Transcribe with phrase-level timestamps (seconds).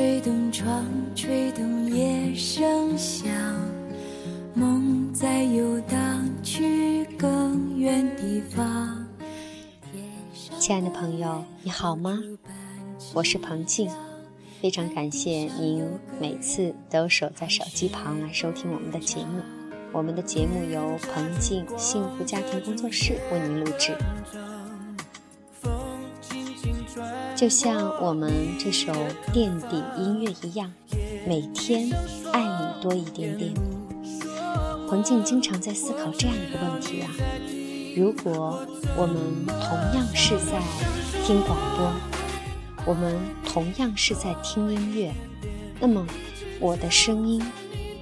[0.00, 3.30] 吹动窗，吹动夜声响，
[4.54, 9.06] 梦在游荡去更远地方。
[10.58, 12.18] 亲爱的朋友，你好吗？
[13.12, 13.90] 我是彭静，
[14.62, 15.86] 非常感谢您
[16.18, 19.42] 每次都守在手机旁来收听我们的节目。
[19.92, 23.94] 我们的节目由彭静幸福家庭工作室为您录制。
[27.40, 28.92] 就像我们这首
[29.32, 30.70] 垫底音乐一样，
[31.26, 31.90] 每天
[32.34, 33.54] 爱你多一点点。
[34.86, 37.08] 彭静经常在思考这样一个问题啊：
[37.96, 38.60] 如果
[38.94, 39.16] 我们
[39.46, 40.60] 同样是在
[41.24, 41.90] 听广播，
[42.84, 45.10] 我们同样是在听音乐，
[45.80, 46.06] 那么
[46.60, 47.42] 我的声音，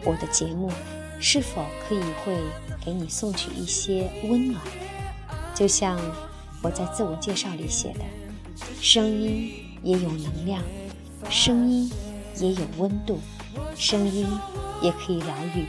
[0.05, 0.69] 我的节目。
[1.21, 2.37] 是否可以会
[2.85, 4.61] 给你送去一些温暖？
[5.55, 5.97] 就像
[6.61, 8.01] 我在自我介绍里写的，
[8.81, 10.63] 声音也有能量，
[11.31, 11.91] 声音
[12.37, 13.19] 也有温度，
[13.77, 14.27] 声音
[14.83, 15.67] 也可以疗愈。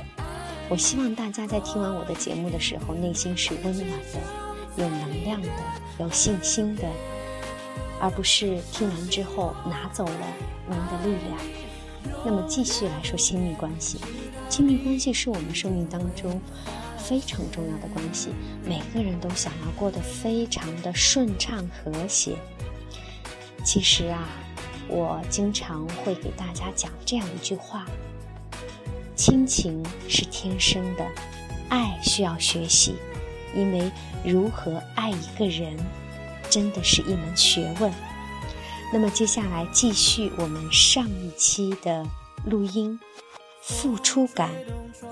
[0.70, 5.50] 我希望大家在听完我的节目的时候，内心是温暖的，有能量的，
[6.00, 6.84] 有信心的，
[8.00, 10.28] 而不是听完之后拿走了
[10.68, 11.38] 您的力量。
[12.24, 14.00] 那么继续来说亲密关系。
[14.48, 16.40] 亲密关系是我们生命当中
[16.98, 18.30] 非常重要的关系，
[18.64, 22.36] 每个人都想要过得非常的顺畅和谐。
[23.64, 24.28] 其实啊，
[24.88, 27.86] 我经常会给大家讲这样一句话：
[29.16, 31.06] 亲情是天生的，
[31.70, 32.96] 爱需要学习，
[33.56, 33.92] 因为
[34.24, 35.78] 如何爱一个人，
[36.50, 37.94] 真的是一门学问。
[38.92, 42.06] 那么接下来继续我们上一期的
[42.46, 43.00] 录音。
[43.62, 44.50] 付出感，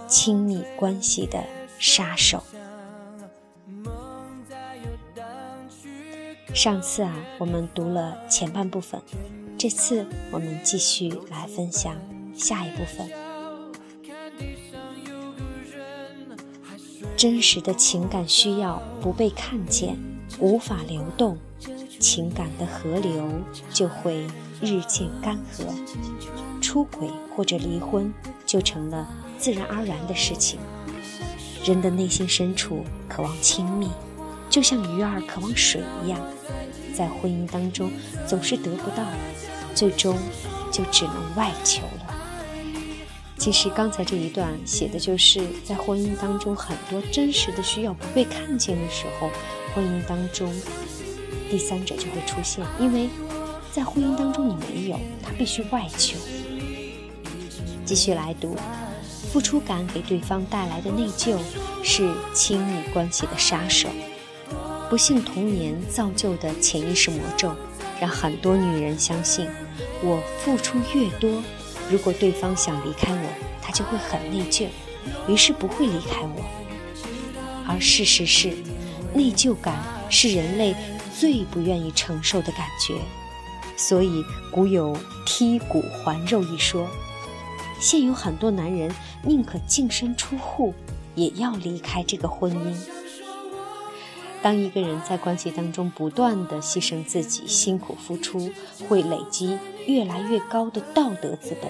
[0.08, 1.44] 亲密关系的
[1.78, 2.42] 杀手。
[6.58, 9.00] 上次啊，我们读了前半部分，
[9.60, 11.96] 这次我们继续来分享
[12.36, 13.08] 下一部分。
[17.16, 19.96] 真实的情感需要不被看见，
[20.40, 21.38] 无法流动，
[22.00, 23.30] 情感的河流
[23.72, 24.26] 就会
[24.60, 25.68] 日渐干涸。
[26.60, 28.12] 出轨或者离婚。
[28.48, 29.06] 就成了
[29.38, 30.58] 自然而然的事情。
[31.66, 33.90] 人的内心深处渴望亲密，
[34.50, 36.20] 就像鱼儿渴望水一样，
[36.94, 37.92] 在婚姻当中
[38.28, 39.04] 总是得不到，
[39.76, 40.18] 最终
[40.72, 42.16] 就只能外求了。
[43.38, 49.30] 其实刚才这一段写的就是在婚姻当中很多真实的需要不被看见的时候，
[49.76, 50.52] 婚姻当中
[51.50, 53.10] 第三者就会出现，因为
[53.72, 56.18] 在婚姻当中你没有，他必须外求。
[57.86, 58.56] 继续来读，
[59.32, 61.38] 付出感给对方带来的内疚
[61.84, 63.88] 是亲密关系的杀手。
[64.90, 67.54] 不幸童年造就的潜意识魔咒，
[68.00, 69.50] 让很多女人相信，
[70.02, 71.44] 我付出越多，
[71.92, 73.30] 如果对方想离开我，
[73.62, 74.68] 他就会很内疚，
[75.28, 76.46] 于是不会离开我。
[77.68, 78.54] 而事实是，
[79.14, 79.78] 内疚感
[80.10, 80.74] 是人类
[81.20, 82.96] 最不愿意承受的感觉，
[83.76, 86.88] 所以古有剔骨还肉一说。
[87.78, 88.90] 现有很多男人
[89.22, 90.74] 宁可净身出户，
[91.14, 92.74] 也要离开这个婚姻。
[94.42, 98.50] 当一个人在关系当中不断的牺牲自己、辛苦付出，
[98.88, 101.70] 会累积越来越高的道德资本。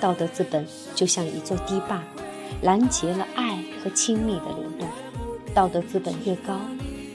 [0.00, 2.02] 道德资本就像一座堤坝，
[2.62, 4.88] 拦截了爱和亲密的流动。
[5.54, 6.58] 道德资本越高，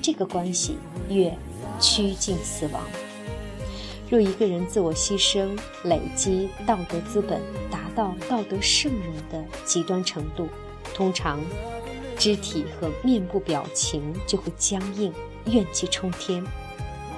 [0.01, 0.77] 这个关系
[1.09, 1.35] 越
[1.79, 2.81] 趋近死亡。
[4.09, 7.41] 若一个人自我牺牲，累积道德资本，
[7.71, 10.47] 达到道德圣人的极端程度，
[10.93, 11.39] 通常
[12.17, 15.13] 肢体和面部表情就会僵硬，
[15.45, 16.43] 怨气冲天，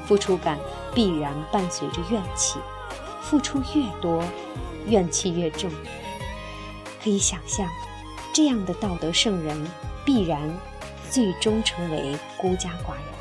[0.06, 0.60] 付出感
[0.94, 2.60] 必然伴随着怨气，
[3.22, 4.24] 付出越多，
[4.88, 5.72] 怨气越重。
[7.02, 7.68] 可以想象，
[8.34, 9.58] 这样的道德圣人
[10.06, 10.54] 必然
[11.10, 13.19] 最终成为孤家寡人。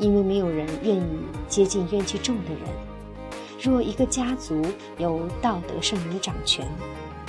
[0.00, 1.04] 因为没有人愿意
[1.46, 2.89] 接近怨气重的人。
[3.62, 4.64] 若一个家族
[4.96, 6.66] 由道德圣人掌权，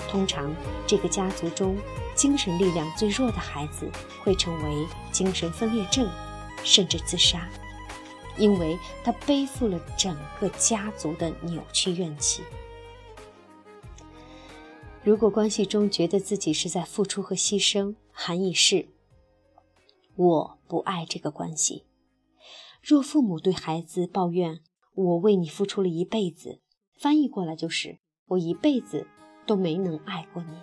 [0.10, 0.56] 通常
[0.88, 1.75] 这个家族中
[2.16, 3.89] 精神力量最弱的孩子
[4.24, 6.10] 会成为精神分裂症，
[6.63, 7.50] 甚至自杀，
[8.38, 12.44] 因为他背负了整个家族的扭曲怨气。
[15.04, 18.88] 如果关系中觉得自己是在付出和牺牲，含义是
[20.16, 21.86] 我不爱这个关系。
[22.81, 24.60] 若父母对孩子抱怨
[24.94, 26.60] “我为你付出了一辈子”，
[27.00, 28.00] 翻译过来就是
[28.30, 29.08] “我一辈子
[29.46, 30.54] 都没能爱过你”。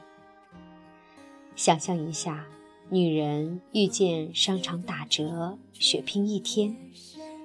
[1.57, 2.47] 想象一下，
[2.91, 6.77] 女人遇见商场打折，血拼一天，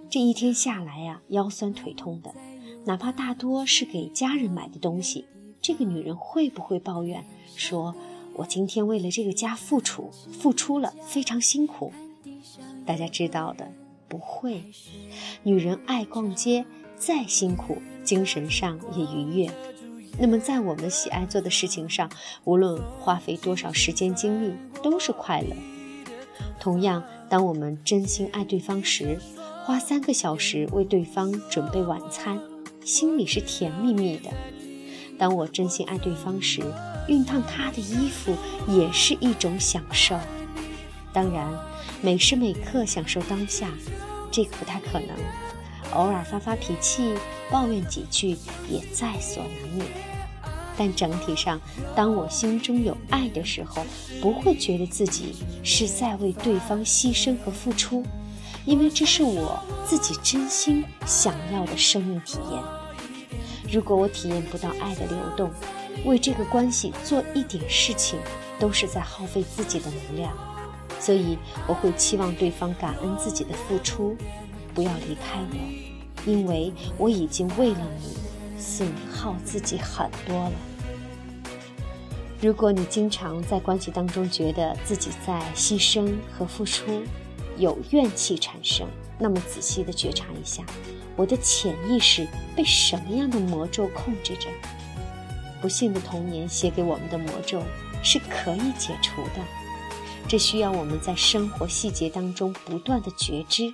[0.10, 2.34] 这一天下来呀，腰酸腿痛的，
[2.86, 5.26] 哪怕大多是给家人买的东西，
[5.62, 7.26] 这个女人会不会抱怨
[7.56, 7.96] 说
[8.36, 11.92] ：“我今天为了这个家付出，付出了，非常辛苦？”
[12.86, 13.72] 大家知道的，
[14.14, 14.62] 不会。
[15.42, 16.64] 女人爱逛街，
[16.96, 19.52] 再辛苦，精神上也愉悦。
[20.20, 22.08] 那么，在我们喜爱做的事情上，
[22.44, 25.56] 无论花费多少时间精力，都是快乐。
[26.60, 29.18] 同样，当我们真心爱对方时，
[29.66, 32.40] 花三个小时为对方准备晚餐，
[32.86, 34.30] 心里是甜蜜蜜的；
[35.18, 36.62] 当我真心爱对方时，
[37.08, 38.32] 熨烫他的衣服
[38.68, 40.16] 也是一种享受。
[41.14, 41.48] 当然，
[42.02, 43.70] 每时每刻享受当下，
[44.32, 45.10] 这个不太可能。
[45.94, 47.14] 偶尔发发脾气，
[47.52, 48.30] 抱怨几句
[48.68, 49.86] 也在所难免。
[50.76, 51.62] 但整体上，
[51.96, 53.86] 当我心中有爱的时候，
[54.20, 58.04] 不会觉得自己是在为对方牺牲和付出，
[58.66, 62.60] 因为这是我自己真心想要的生命体验。
[63.72, 65.52] 如果我体验不到爱的流动，
[66.06, 68.18] 为这个关系做一点事情，
[68.58, 70.36] 都是在耗费自己的能量。
[71.04, 74.16] 所以，我会期望对方感恩自己的付出。
[74.74, 78.16] 不要离开我，因为我已经为了你
[78.58, 80.54] 损耗自己很多了。
[82.42, 87.04] 如果你经常在关系当中觉得自己在牺牲和付出，
[87.58, 88.88] 有怨气产生，
[89.20, 90.64] 那么仔细的觉察一下，
[91.18, 92.26] 我的潜意识
[92.56, 94.48] 被什么样的魔咒控制着？
[95.62, 97.62] 不幸的童年写给我们的魔咒
[98.02, 99.63] 是可以解除的，
[100.28, 103.74] 这需要我们在生活细节当中不断的觉知。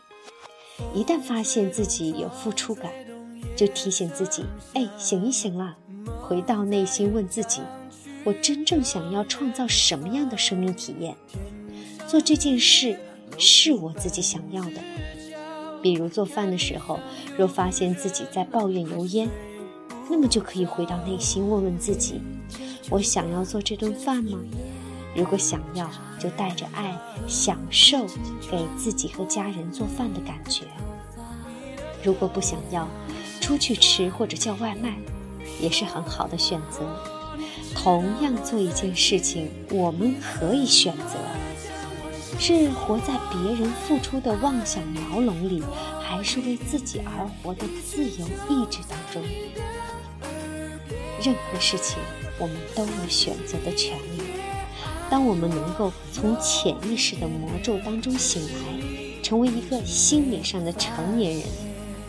[0.94, 2.92] 一旦发现自己有付出感，
[3.56, 4.44] 就提醒自己
[4.74, 5.76] ：“哎，醒一醒啦！”
[6.22, 7.62] 回到内心问自己
[8.24, 11.16] ：“我真正想要创造什么样的生命体验？
[12.08, 12.98] 做这件事
[13.38, 14.82] 是我自己想要的。”
[15.82, 17.00] 比如做饭的时候，
[17.38, 19.30] 若发现自己在抱怨油烟，
[20.10, 22.22] 那么就可以回到内心问问自己
[22.90, 24.40] ：“我想要做这顿饭吗？”
[25.16, 25.90] 如果想要，
[26.20, 26.98] 就带着爱，
[27.28, 28.06] 享受
[28.50, 30.64] 给自己和家人做饭的感觉；
[32.04, 32.88] 如果不想要，
[33.42, 34.98] 出去吃或者叫外卖，
[35.60, 36.82] 也是很好的选择。
[37.76, 41.18] 同样做一件事情，我们可以选择：
[42.40, 45.64] 是活在别人付出的妄想牢笼里，
[46.00, 49.24] 还是为自己而活的自由意志当中？
[51.22, 51.98] 任何事情，
[52.38, 54.29] 我们都有选择的权利。
[55.10, 61.44] 当我们能够从潜意识的魔咒当中醒来，成为一个心理上的成年人，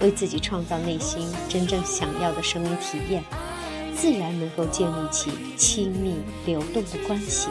[0.00, 3.24] 为自己创造内心真正想要的生命体验，
[3.96, 7.48] 自然能够建立起亲密流动的关系。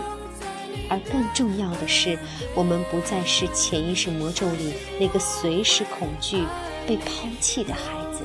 [0.87, 2.17] 而更重要的是，
[2.55, 6.43] 我们不再是潜意识魔咒里那个随时恐惧
[6.87, 7.81] 被抛弃的孩
[8.11, 8.23] 子。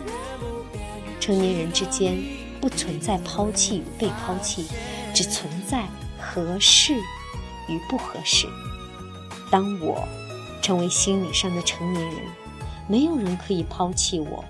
[1.21, 2.23] 成年人之间
[2.61, 4.67] 不存在抛弃与被抛弃，
[5.15, 5.87] 只存在。
[6.25, 6.95] 合适
[7.69, 8.47] 与不合适。
[9.51, 10.09] 当我
[10.63, 12.17] 成为心理上的成年人，
[12.89, 14.45] 没有人可以抛弃我，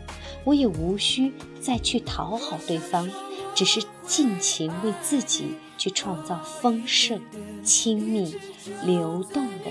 [0.44, 3.10] 我也无需再去讨好对方，
[3.54, 7.20] 只是尽情为自己去创造丰盛、
[7.62, 8.36] 亲密、
[8.84, 9.70] 流动的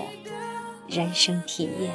[0.86, 1.92] 人生体验。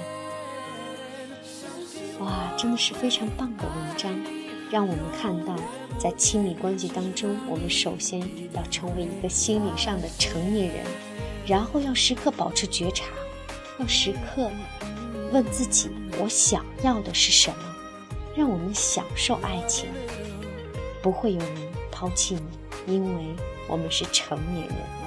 [2.20, 4.39] 哇，真的是非常棒的文章。
[4.72, 5.56] 让我们看到，
[5.98, 8.20] 在亲密关系当中，我们首先
[8.54, 10.86] 要成为一个心理上的成年人，
[11.48, 13.06] 然后要时刻保持觉察，
[13.80, 14.52] 要时刻
[15.32, 17.76] 问自己：我想要的是什么？
[18.36, 19.88] 让我们享受爱情，
[21.02, 21.50] 不会有人
[21.92, 22.36] 抛弃
[22.86, 23.24] 你，因为
[23.68, 24.99] 我们是成年人。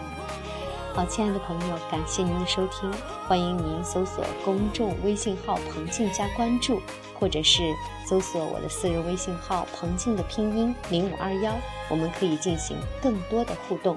[0.95, 2.93] 好，亲爱的朋友，感谢您的收听，
[3.27, 6.81] 欢迎您搜索公众微信号“彭静”加关注。
[7.19, 7.63] 或者是
[8.05, 11.55] 搜索我的私人微信号“彭静”的拼音零五二幺，
[11.89, 13.97] 我们可以进行更多的互动。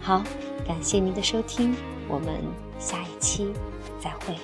[0.00, 0.22] 好，
[0.66, 1.74] 感谢您的收听，
[2.06, 2.44] 我们
[2.78, 3.54] 下一期
[3.98, 4.36] 再会。